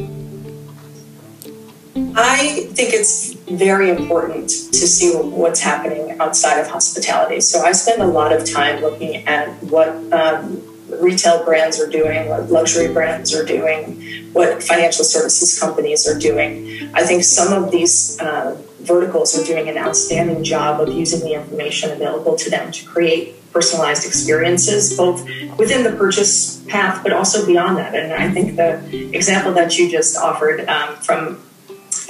I 2.17 2.69
think 2.75 2.93
it's 2.93 3.34
very 3.49 3.91
important 3.91 4.49
to 4.49 4.87
see 4.87 5.15
what's 5.15 5.61
happening 5.61 6.19
outside 6.21 6.59
of 6.59 6.67
hospitality. 6.69 7.41
So 7.41 7.61
I 7.61 7.73
spend 7.73 8.03
a 8.03 8.07
lot 8.07 8.33
of 8.33 8.51
time 8.51 8.81
looking 8.81 9.27
at 9.27 9.49
what 9.65 9.89
um, 10.13 10.63
retail 11.01 11.45
brands 11.45 11.81
are 11.81 11.89
doing, 11.89 12.29
what 12.29 12.51
luxury 12.51 12.93
brands 12.93 13.35
are 13.35 13.45
doing, 13.45 14.03
what 14.33 14.63
financial 14.63 15.05
services 15.05 15.59
companies 15.59 16.09
are 16.09 16.19
doing. 16.19 16.91
I 16.95 17.05
think 17.05 17.25
some 17.25 17.53
of 17.53 17.71
these 17.71 18.19
uh, 18.21 18.61
verticals 18.81 19.39
are 19.39 19.45
doing 19.45 19.69
an 19.69 19.79
outstanding 19.79 20.45
job 20.45 20.81
of 20.81 20.95
using 20.95 21.21
the 21.21 21.35
information 21.35 21.91
available 21.91 22.37
to 22.37 22.51
them 22.51 22.71
to 22.73 22.87
create 22.87 23.35
personalized 23.53 24.05
experiences, 24.07 24.97
both 24.97 25.25
within 25.59 25.85
the 25.85 25.93
purchase 25.97 26.63
path, 26.67 27.03
but 27.03 27.13
also 27.13 27.47
beyond 27.47 27.79
that. 27.79 27.95
And 27.95 28.13
I 28.13 28.31
think 28.31 28.57
the 28.57 29.15
example 29.15 29.53
that 29.55 29.79
you 29.79 29.91
just 29.91 30.17
offered 30.17 30.69
um, 30.69 30.97
from 30.97 31.41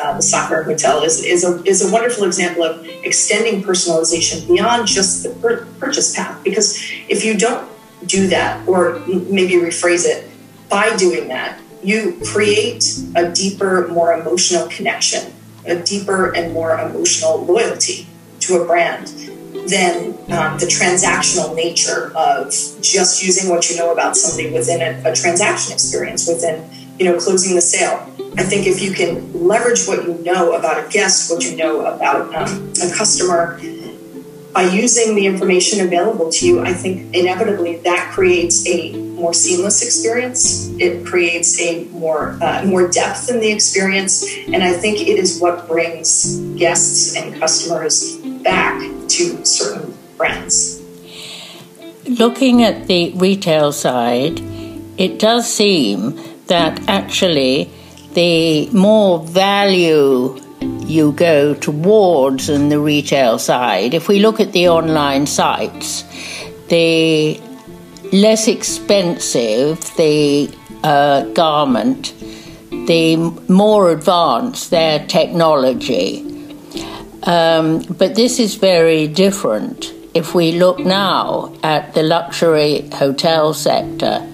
uh, 0.00 0.14
the 0.16 0.22
Sacher 0.22 0.62
Hotel 0.62 1.02
is, 1.02 1.24
is, 1.24 1.44
a, 1.44 1.62
is 1.64 1.88
a 1.88 1.92
wonderful 1.92 2.24
example 2.24 2.62
of 2.64 2.84
extending 2.86 3.62
personalization 3.62 4.46
beyond 4.46 4.86
just 4.86 5.22
the 5.22 5.30
pur- 5.30 5.66
purchase 5.78 6.14
path. 6.14 6.42
Because 6.44 6.78
if 7.08 7.24
you 7.24 7.36
don't 7.36 7.68
do 8.06 8.26
that, 8.28 8.66
or 8.68 9.00
maybe 9.06 9.54
rephrase 9.54 10.04
it, 10.04 10.30
by 10.68 10.94
doing 10.96 11.28
that, 11.28 11.60
you 11.82 12.18
create 12.24 12.98
a 13.14 13.30
deeper, 13.30 13.88
more 13.88 14.14
emotional 14.14 14.66
connection, 14.68 15.32
a 15.66 15.76
deeper 15.76 16.34
and 16.34 16.52
more 16.52 16.78
emotional 16.78 17.44
loyalty 17.44 18.06
to 18.40 18.60
a 18.60 18.64
brand 18.64 19.08
than 19.68 20.12
um, 20.32 20.58
the 20.58 20.66
transactional 20.66 21.54
nature 21.54 22.12
of 22.16 22.48
just 22.80 23.22
using 23.22 23.48
what 23.48 23.70
you 23.70 23.76
know 23.76 23.92
about 23.92 24.16
somebody 24.16 24.52
within 24.52 24.82
a, 24.82 25.10
a 25.10 25.14
transaction 25.14 25.72
experience, 25.72 26.28
within 26.28 26.68
you 26.98 27.04
know 27.06 27.18
closing 27.18 27.54
the 27.54 27.60
sale 27.60 28.10
I 28.36 28.42
think 28.42 28.66
if 28.66 28.82
you 28.82 28.92
can 28.92 29.46
leverage 29.46 29.86
what 29.86 30.04
you 30.04 30.14
know 30.24 30.54
about 30.54 30.84
a 30.84 30.88
guest, 30.88 31.30
what 31.30 31.44
you 31.44 31.56
know 31.56 31.86
about 31.86 32.34
um, 32.34 32.72
a 32.82 32.92
customer, 32.92 33.60
by 34.52 34.62
using 34.62 35.14
the 35.14 35.26
information 35.26 35.86
available 35.86 36.30
to 36.30 36.46
you, 36.46 36.60
I 36.60 36.72
think 36.72 37.14
inevitably 37.14 37.76
that 37.78 38.10
creates 38.12 38.66
a 38.66 38.92
more 39.14 39.32
seamless 39.32 39.82
experience. 39.82 40.68
It 40.80 41.06
creates 41.06 41.60
a 41.60 41.84
more 41.86 42.36
uh, 42.42 42.64
more 42.64 42.88
depth 42.88 43.30
in 43.30 43.38
the 43.38 43.52
experience, 43.52 44.24
and 44.48 44.64
I 44.64 44.72
think 44.72 45.00
it 45.00 45.16
is 45.16 45.38
what 45.40 45.68
brings 45.68 46.38
guests 46.58 47.14
and 47.14 47.38
customers 47.38 48.16
back 48.42 48.80
to 49.10 49.44
certain 49.46 49.96
brands. 50.16 50.82
Looking 52.08 52.64
at 52.64 52.88
the 52.88 53.12
retail 53.14 53.70
side, 53.70 54.40
it 54.98 55.20
does 55.20 55.52
seem 55.52 56.33
that 56.46 56.88
actually 56.88 57.70
the 58.12 58.68
more 58.70 59.20
value 59.20 60.38
you 60.86 61.12
go 61.12 61.54
towards 61.54 62.48
in 62.48 62.68
the 62.68 62.78
retail 62.78 63.38
side, 63.38 63.94
if 63.94 64.08
we 64.08 64.20
look 64.20 64.40
at 64.40 64.52
the 64.52 64.68
online 64.68 65.26
sites, 65.26 66.04
the 66.68 67.40
less 68.12 68.48
expensive 68.48 69.80
the 69.96 70.54
uh, 70.82 71.24
garment, 71.32 72.14
the 72.86 73.16
more 73.48 73.90
advanced 73.90 74.70
their 74.70 75.04
technology. 75.06 76.20
Um, 77.24 77.80
but 77.98 78.14
this 78.14 78.38
is 78.38 78.54
very 78.56 79.08
different 79.08 79.92
if 80.12 80.34
we 80.34 80.52
look 80.52 80.78
now 80.78 81.52
at 81.62 81.94
the 81.94 82.02
luxury 82.02 82.88
hotel 82.92 83.54
sector. 83.54 84.30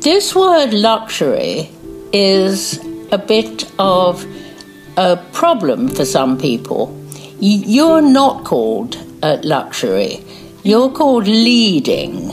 This 0.00 0.34
word 0.34 0.72
luxury 0.72 1.70
is 2.12 2.78
a 3.10 3.18
bit 3.18 3.70
of 3.78 4.24
a 4.96 5.16
problem 5.32 5.88
for 5.88 6.04
some 6.04 6.38
people. 6.38 6.94
You're 7.40 8.02
not 8.02 8.44
called 8.44 8.96
uh, 9.22 9.38
luxury, 9.42 10.24
you're 10.62 10.90
called 10.90 11.26
leading, 11.26 12.30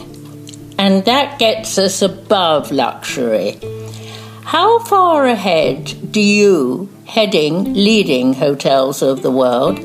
and 0.78 1.04
that 1.06 1.40
gets 1.40 1.78
us 1.78 2.02
above 2.02 2.72
luxury. 2.72 3.60
How 4.44 4.80
far 4.80 5.26
ahead 5.26 6.12
do 6.12 6.22
you, 6.22 6.90
heading 7.06 7.74
leading 7.74 8.34
hotels 8.34 9.02
of 9.02 9.22
the 9.22 9.32
world, 9.32 9.80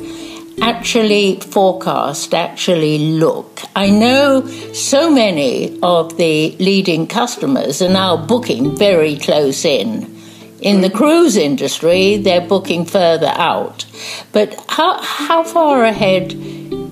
actually 0.60 1.40
forecast, 1.40 2.34
actually 2.34 2.98
look? 2.98 3.60
I 3.74 3.90
know 3.90 4.46
so 4.72 5.10
many 5.10 5.78
of 5.82 6.16
the 6.16 6.56
leading 6.58 7.06
customers 7.06 7.82
are 7.82 7.88
now 7.88 8.16
booking 8.16 8.76
very 8.76 9.16
close 9.16 9.64
in 9.64 10.16
in 10.60 10.80
the 10.80 10.90
cruise 10.90 11.36
industry, 11.36 12.16
they're 12.16 12.40
booking 12.40 12.84
further 12.84 13.32
out. 13.36 13.86
But 14.32 14.54
how, 14.68 15.00
how 15.02 15.44
far 15.44 15.84
ahead 15.84 16.30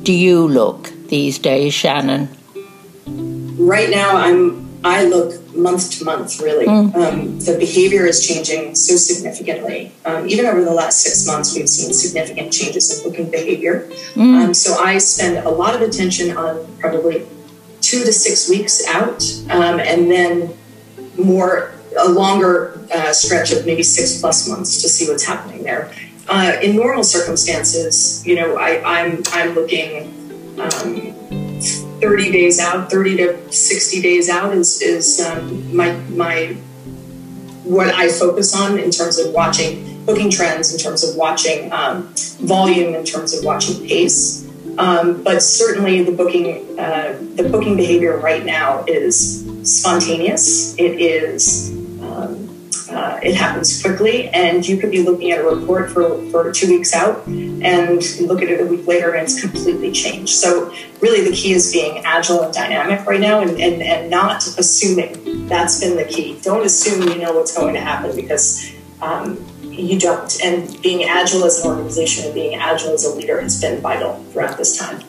do 0.04 0.12
you 0.12 0.46
look 0.46 0.92
these 1.08 1.38
days, 1.38 1.74
Shannon? 1.74 2.28
Right 3.58 3.90
now, 3.90 4.16
I'm 4.16 4.63
I 4.84 5.04
look 5.06 5.56
month 5.56 5.98
to 5.98 6.04
month. 6.04 6.40
Really, 6.40 6.66
mm. 6.66 6.94
um, 6.94 7.38
the 7.40 7.56
behavior 7.58 8.04
is 8.06 8.24
changing 8.26 8.74
so 8.74 8.96
significantly. 8.96 9.92
Um, 10.04 10.28
even 10.28 10.44
over 10.44 10.62
the 10.62 10.74
last 10.74 11.00
six 11.00 11.26
months, 11.26 11.56
we've 11.56 11.68
seen 11.68 11.92
significant 11.94 12.52
changes 12.52 12.98
in 12.98 13.10
booking 13.10 13.30
behavior. 13.30 13.88
Mm. 14.14 14.44
Um, 14.44 14.54
so 14.54 14.74
I 14.74 14.98
spend 14.98 15.38
a 15.38 15.50
lot 15.50 15.74
of 15.74 15.80
attention 15.80 16.36
on 16.36 16.66
probably 16.78 17.26
two 17.80 18.04
to 18.04 18.12
six 18.12 18.48
weeks 18.48 18.86
out, 18.88 19.22
um, 19.50 19.80
and 19.80 20.10
then 20.10 20.54
more 21.16 21.72
a 21.98 22.08
longer 22.08 22.78
uh, 22.92 23.12
stretch 23.12 23.52
of 23.52 23.64
maybe 23.64 23.82
six 23.82 24.20
plus 24.20 24.48
months 24.48 24.82
to 24.82 24.88
see 24.88 25.08
what's 25.08 25.24
happening 25.24 25.62
there. 25.62 25.92
Uh, 26.28 26.56
in 26.62 26.76
normal 26.76 27.04
circumstances, 27.04 28.26
you 28.26 28.34
know, 28.34 28.56
I, 28.56 28.70
am 28.70 28.84
I'm, 28.84 29.22
I'm 29.32 29.54
looking 29.54 30.08
um, 30.58 31.14
30 32.04 32.32
days 32.32 32.60
out, 32.60 32.90
30 32.90 33.16
to 33.16 33.52
60 33.52 34.02
days 34.02 34.28
out 34.28 34.52
is 34.54 34.82
is 34.82 35.20
um, 35.20 35.74
my 35.74 35.92
my 36.10 36.54
what 37.64 37.88
I 37.94 38.10
focus 38.10 38.54
on 38.54 38.78
in 38.78 38.90
terms 38.90 39.18
of 39.18 39.32
watching 39.32 40.04
booking 40.04 40.30
trends, 40.30 40.74
in 40.74 40.78
terms 40.78 41.02
of 41.02 41.16
watching 41.16 41.72
um, 41.72 42.12
volume, 42.40 42.94
in 42.94 43.04
terms 43.06 43.32
of 43.32 43.42
watching 43.42 43.88
pace. 43.88 44.46
Um, 44.76 45.22
but 45.22 45.42
certainly, 45.42 46.02
the 46.02 46.12
booking 46.12 46.78
uh, 46.78 47.16
the 47.36 47.48
booking 47.48 47.74
behavior 47.74 48.18
right 48.18 48.44
now 48.44 48.84
is 48.86 49.46
spontaneous. 49.62 50.78
It 50.78 51.00
is 51.00 51.73
uh, 52.94 53.18
it 53.22 53.34
happens 53.34 53.82
quickly, 53.82 54.28
and 54.28 54.66
you 54.66 54.76
could 54.76 54.90
be 54.90 55.02
looking 55.02 55.32
at 55.32 55.40
a 55.40 55.42
report 55.42 55.90
for, 55.90 56.24
for 56.30 56.52
two 56.52 56.68
weeks 56.68 56.94
out 56.94 57.26
and 57.26 58.20
look 58.20 58.40
at 58.40 58.48
it 58.48 58.60
a 58.60 58.66
week 58.66 58.86
later 58.86 59.14
and 59.14 59.24
it's 59.24 59.40
completely 59.40 59.90
changed. 59.90 60.34
So, 60.34 60.72
really, 61.00 61.28
the 61.28 61.34
key 61.34 61.52
is 61.52 61.72
being 61.72 62.04
agile 62.04 62.42
and 62.42 62.54
dynamic 62.54 63.04
right 63.04 63.20
now 63.20 63.40
and, 63.40 63.50
and, 63.60 63.82
and 63.82 64.10
not 64.10 64.46
assuming. 64.58 65.48
That's 65.48 65.80
been 65.80 65.96
the 65.96 66.04
key. 66.04 66.38
Don't 66.40 66.64
assume 66.64 67.08
you 67.08 67.18
know 67.18 67.32
what's 67.32 67.56
going 67.56 67.74
to 67.74 67.80
happen 67.80 68.14
because 68.14 68.72
um, 69.02 69.44
you 69.62 69.98
don't. 69.98 70.40
And 70.42 70.80
being 70.80 71.04
agile 71.04 71.44
as 71.44 71.64
an 71.64 71.70
organization 71.70 72.26
and 72.26 72.34
being 72.34 72.54
agile 72.54 72.92
as 72.92 73.04
a 73.04 73.14
leader 73.14 73.40
has 73.40 73.60
been 73.60 73.80
vital 73.80 74.22
throughout 74.30 74.56
this 74.56 74.78
time. 74.78 75.00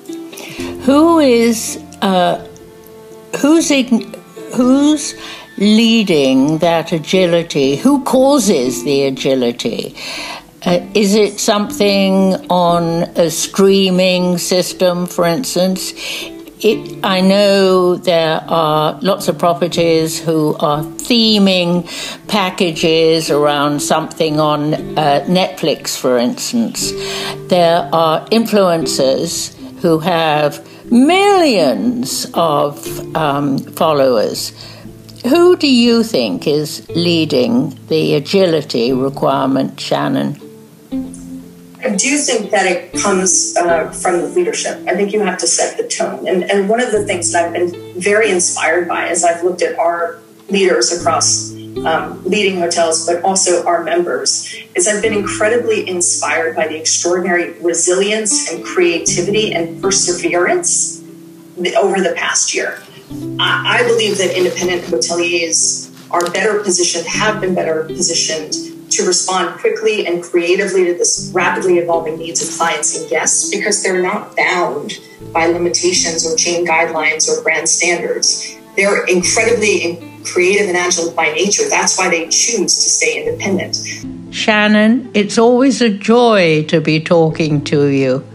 Who 0.81 1.19
is, 1.19 1.77
uh, 2.01 2.47
who's, 3.39 3.69
who's, 3.69 5.13
leading 5.57 6.59
that 6.59 6.91
agility? 6.91 7.75
Who 7.75 8.03
causes 8.03 8.83
the 8.83 9.03
agility? 9.03 9.95
Uh, 10.65 10.85
is 10.93 11.13
it 11.13 11.39
something 11.39 12.33
on 12.49 13.03
a 13.15 13.29
streaming 13.29 14.37
system, 14.37 15.05
for 15.05 15.25
instance? 15.25 15.93
It, 16.59 16.99
I 17.03 17.21
know 17.21 17.95
there 17.95 18.43
are 18.47 18.97
lots 19.01 19.27
of 19.27 19.37
properties 19.37 20.19
who 20.19 20.55
are 20.55 20.81
theming 20.81 21.85
packages 22.27 23.29
around 23.29 23.81
something 23.81 24.39
on 24.39 24.73
uh, 24.73 25.23
Netflix, 25.27 25.95
for 25.95 26.17
instance. 26.17 26.91
There 27.49 27.87
are 27.93 28.25
influencers 28.29 29.53
who 29.81 29.99
have 29.99 30.65
millions 30.91 32.25
of 32.33 33.15
um, 33.15 33.59
followers 33.59 34.53
who 35.29 35.55
do 35.57 35.67
you 35.67 36.03
think 36.03 36.47
is 36.47 36.87
leading 36.89 37.77
the 37.87 38.15
agility 38.15 38.93
requirement, 38.93 39.79
Shannon? 39.79 40.39
I 41.83 41.95
do 41.95 42.17
think 42.17 42.51
that 42.51 42.65
it 42.65 42.93
comes 43.01 43.55
uh, 43.57 43.91
from 43.91 44.21
the 44.21 44.27
leadership. 44.27 44.81
I 44.87 44.95
think 44.95 45.13
you 45.13 45.21
have 45.21 45.37
to 45.39 45.47
set 45.47 45.77
the 45.77 45.87
tone. 45.87 46.27
And, 46.27 46.43
and 46.43 46.69
one 46.69 46.81
of 46.81 46.91
the 46.91 47.05
things 47.05 47.31
that 47.31 47.45
I've 47.45 47.53
been 47.53 47.99
very 47.99 48.31
inspired 48.31 48.87
by 48.87 49.07
as 49.07 49.23
I've 49.23 49.43
looked 49.43 49.61
at 49.61 49.77
our 49.77 50.19
leaders 50.49 50.91
across 50.91 51.51
um, 51.53 52.23
leading 52.23 52.59
hotels, 52.59 53.05
but 53.05 53.23
also 53.23 53.65
our 53.65 53.83
members, 53.83 54.55
is 54.73 54.87
I've 54.87 55.01
been 55.01 55.13
incredibly 55.13 55.87
inspired 55.87 56.55
by 56.55 56.67
the 56.67 56.77
extraordinary 56.79 57.51
resilience 57.59 58.51
and 58.51 58.63
creativity 58.63 59.53
and 59.53 59.81
perseverance 59.81 61.03
over 61.77 62.01
the 62.01 62.13
past 62.15 62.53
year. 62.53 62.81
I, 63.39 63.83
believe 63.87 64.17
that 64.17 64.35
independent 64.35 64.83
hoteliers 64.83 65.91
are 66.11 66.29
better 66.31 66.63
positioned, 66.63 67.05
have 67.05 67.39
been 67.39 67.53
better 67.53 67.83
positioned 67.83 68.53
to 68.91 69.05
respond 69.05 69.59
quickly 69.59 70.07
and 70.07 70.23
creatively 70.23 70.85
to 70.85 70.93
this 70.93 71.31
rapidly 71.33 71.77
evolving 71.77 72.17
needs 72.17 72.47
of 72.47 72.57
clients 72.57 72.99
and 72.99 73.09
guests 73.09 73.49
because 73.51 73.83
they're 73.83 74.01
not 74.01 74.35
bound 74.35 74.99
by 75.33 75.47
limitations 75.47 76.25
or 76.25 76.35
chain 76.35 76.65
guidelines 76.65 77.29
or 77.29 77.43
brand 77.43 77.67
standards. 77.67 78.55
They're 78.75 79.05
incredibly 79.05 80.01
creative 80.23 80.67
and 80.67 80.77
agile 80.77 81.11
by 81.11 81.31
nature. 81.31 81.69
That's 81.69 81.97
why 81.97 82.09
they 82.09 82.27
choose 82.29 82.73
to 82.75 82.89
stay 82.89 83.25
independent. 83.25 83.77
Shannon, 84.33 85.11
it's 85.13 85.37
always 85.37 85.81
a 85.81 85.89
joy 85.89 86.63
to 86.65 86.81
be 86.81 86.99
talking 86.99 87.63
to 87.65 87.85
you. 87.85 88.25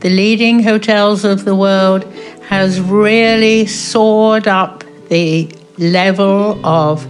The 0.00 0.10
leading 0.10 0.62
hotels 0.62 1.24
of 1.24 1.44
the 1.44 1.54
world 1.54 2.04
has 2.52 2.78
really 2.82 3.64
soared 3.64 4.46
up 4.46 4.84
the 5.08 5.50
level 5.78 6.60
of 6.66 7.06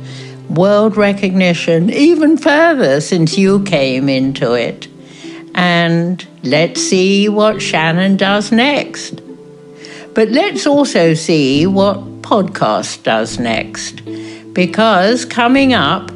world 0.49 0.97
recognition 0.97 1.91
even 1.91 2.37
further 2.37 3.01
since 3.01 3.37
you 3.37 3.61
came 3.65 4.09
into 4.09 4.53
it. 4.53 4.87
And 5.53 6.25
let's 6.45 6.81
see 6.81 7.29
what 7.29 7.61
Shannon 7.61 8.17
does 8.17 8.53
next. 8.53 9.21
But 10.15 10.29
let's 10.29 10.65
also 10.65 11.13
see 11.13 11.67
what 11.67 12.23
podcast 12.23 13.03
does 13.03 13.41
next. 13.41 14.01
Because 14.53 15.25
coming 15.25 15.73
up, 15.73 16.13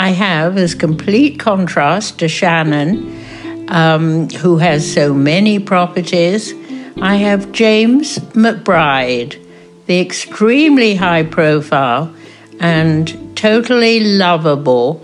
I 0.00 0.08
have 0.10 0.58
as 0.58 0.74
complete 0.74 1.38
contrast 1.38 2.18
to 2.18 2.26
Shannon, 2.26 3.68
um, 3.68 4.28
who 4.30 4.58
has 4.58 4.92
so 4.92 5.14
many 5.14 5.60
properties 5.60 6.52
I 7.00 7.16
have 7.16 7.52
James 7.52 8.18
McBride, 8.34 9.40
the 9.86 10.00
extremely 10.00 10.94
high 10.94 11.24
profile 11.24 12.14
and 12.60 13.36
totally 13.36 14.00
lovable 14.00 15.00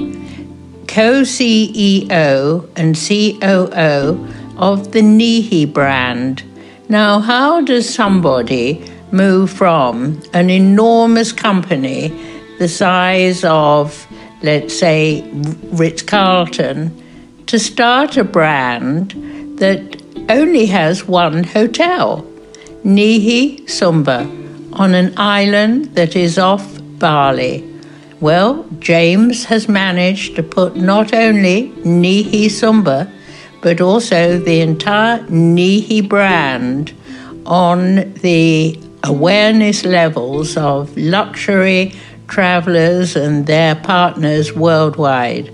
co 0.86 1.22
CEO 1.22 2.68
and 2.76 2.94
COO 2.94 4.28
of 4.56 4.92
the 4.92 5.00
Nihi 5.00 5.72
brand. 5.72 6.42
Now, 6.88 7.20
how 7.20 7.60
does 7.60 7.92
somebody 7.92 8.84
move 9.10 9.50
from 9.50 10.22
an 10.32 10.50
enormous 10.50 11.32
company 11.32 12.08
the 12.58 12.68
size 12.68 13.44
of, 13.44 14.06
let's 14.42 14.78
say, 14.78 15.22
Ritz 15.72 16.02
Carlton, 16.02 16.96
to 17.46 17.58
start 17.58 18.16
a 18.16 18.24
brand 18.24 19.12
that 19.58 19.99
only 20.30 20.66
has 20.66 21.06
one 21.06 21.44
hotel, 21.44 22.24
Nihi 22.84 23.62
Sumba, 23.62 24.20
on 24.72 24.94
an 24.94 25.12
island 25.16 25.94
that 25.96 26.14
is 26.14 26.38
off 26.38 26.78
Bali. 26.98 27.66
Well, 28.20 28.66
James 28.78 29.44
has 29.46 29.68
managed 29.68 30.36
to 30.36 30.42
put 30.42 30.76
not 30.76 31.12
only 31.12 31.70
Nihi 31.84 32.46
Sumba, 32.46 33.10
but 33.60 33.80
also 33.80 34.38
the 34.38 34.60
entire 34.60 35.18
Nihi 35.24 36.08
brand 36.08 36.92
on 37.44 38.12
the 38.14 38.78
awareness 39.04 39.84
levels 39.84 40.56
of 40.56 40.96
luxury 40.96 41.92
travelers 42.28 43.16
and 43.16 43.46
their 43.46 43.74
partners 43.74 44.52
worldwide. 44.54 45.52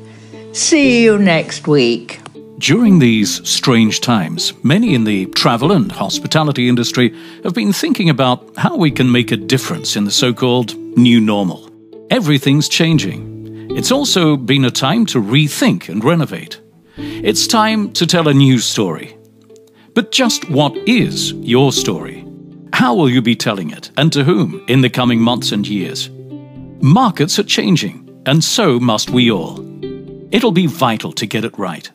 See 0.53 1.03
you 1.03 1.19
next 1.19 1.67
week. 1.67 2.21
During 2.59 2.99
these 2.99 3.47
strange 3.47 4.01
times, 4.01 4.55
many 4.65 4.95
in 4.95 5.05
the 5.05 5.27
travel 5.27 5.73
and 5.73 5.93
hospitality 5.93 6.71
industry 6.71 7.15
have 7.45 7.53
been 7.53 7.71
thinking 7.71 8.09
about 8.09 8.57
how 8.57 8.77
we 8.77 8.91
can 8.91 9.13
make 9.13 9.31
a 9.31 9.37
difference 9.37 9.95
in 9.95 10.05
the 10.05 10.11
so 10.11 10.33
called 10.33 10.75
new 10.97 11.21
normal. 11.21 11.71
Everything's 12.11 12.69
changing. 12.69 13.71
It's 13.77 13.93
also 13.93 14.39
been 14.39 14.65
a 14.65 14.71
time 14.71 15.05
to 15.07 15.21
rethink 15.21 15.91
and 15.91 16.03
renovate. 16.03 16.59
It's 16.97 17.47
time 17.47 17.93
to 17.93 18.07
tell 18.07 18.27
a 18.27 18.33
new 18.35 18.59
story. 18.59 19.19
But 19.93 20.11
just 20.11 20.49
what 20.49 20.75
is 20.89 21.35
your 21.35 21.73
story? 21.73 22.27
How 22.73 22.95
will 22.95 23.11
you 23.11 23.21
be 23.21 23.37
telling 23.37 23.71
it, 23.71 23.91
and 23.99 24.11
to 24.15 24.25
whom, 24.25 24.65
in 24.67 24.81
the 24.81 24.89
coming 24.89 25.21
months 25.21 25.53
and 25.53 25.69
years? 25.69 26.09
Markets 26.81 27.39
are 27.39 27.45
changing, 27.45 28.23
and 28.25 28.43
so 28.43 28.81
must 28.81 29.11
we 29.11 29.31
all. 29.31 29.61
It'll 30.33 30.53
be 30.53 30.67
vital 30.67 31.13
to 31.13 31.27
get 31.27 31.45
it 31.45 31.59
right. 31.59 31.91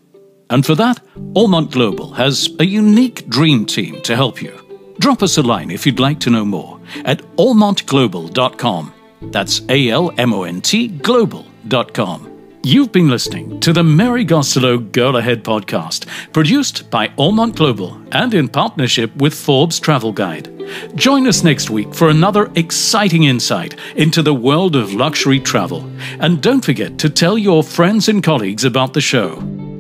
And 0.51 0.65
for 0.65 0.75
that, 0.75 0.99
Almont 1.35 1.71
Global 1.71 2.11
has 2.13 2.49
a 2.59 2.65
unique 2.65 3.27
dream 3.29 3.65
team 3.65 4.01
to 4.03 4.15
help 4.15 4.41
you. 4.41 4.53
Drop 4.99 5.23
us 5.23 5.37
a 5.37 5.41
line 5.41 5.71
if 5.71 5.85
you'd 5.85 5.99
like 5.99 6.19
to 6.19 6.29
know 6.29 6.45
more 6.45 6.79
at 7.05 7.19
almontglobal.com. 7.37 8.93
That's 9.23 9.61
A 9.69 9.89
L 9.89 10.11
M 10.17 10.33
O 10.33 10.43
N 10.43 10.61
T 10.61 10.89
global.com. 10.89 12.27
You've 12.63 12.91
been 12.91 13.09
listening 13.09 13.59
to 13.61 13.73
the 13.73 13.83
Mary 13.83 14.23
Gostelow 14.23 14.91
Girl 14.91 15.15
Ahead 15.15 15.43
podcast, 15.43 16.05
produced 16.31 16.91
by 16.91 17.11
Almont 17.17 17.55
Global 17.55 17.99
and 18.11 18.33
in 18.35 18.47
partnership 18.47 19.15
with 19.15 19.33
Forbes 19.33 19.79
Travel 19.79 20.11
Guide. 20.11 20.47
Join 20.93 21.27
us 21.27 21.43
next 21.43 21.71
week 21.71 21.95
for 21.95 22.09
another 22.09 22.51
exciting 22.55 23.23
insight 23.23 23.75
into 23.95 24.21
the 24.21 24.35
world 24.35 24.75
of 24.75 24.93
luxury 24.93 25.39
travel. 25.39 25.89
And 26.19 26.41
don't 26.41 26.63
forget 26.63 26.99
to 26.99 27.09
tell 27.09 27.37
your 27.37 27.63
friends 27.63 28.09
and 28.09 28.21
colleagues 28.21 28.63
about 28.63 28.93
the 28.93 29.01
show. 29.01 29.70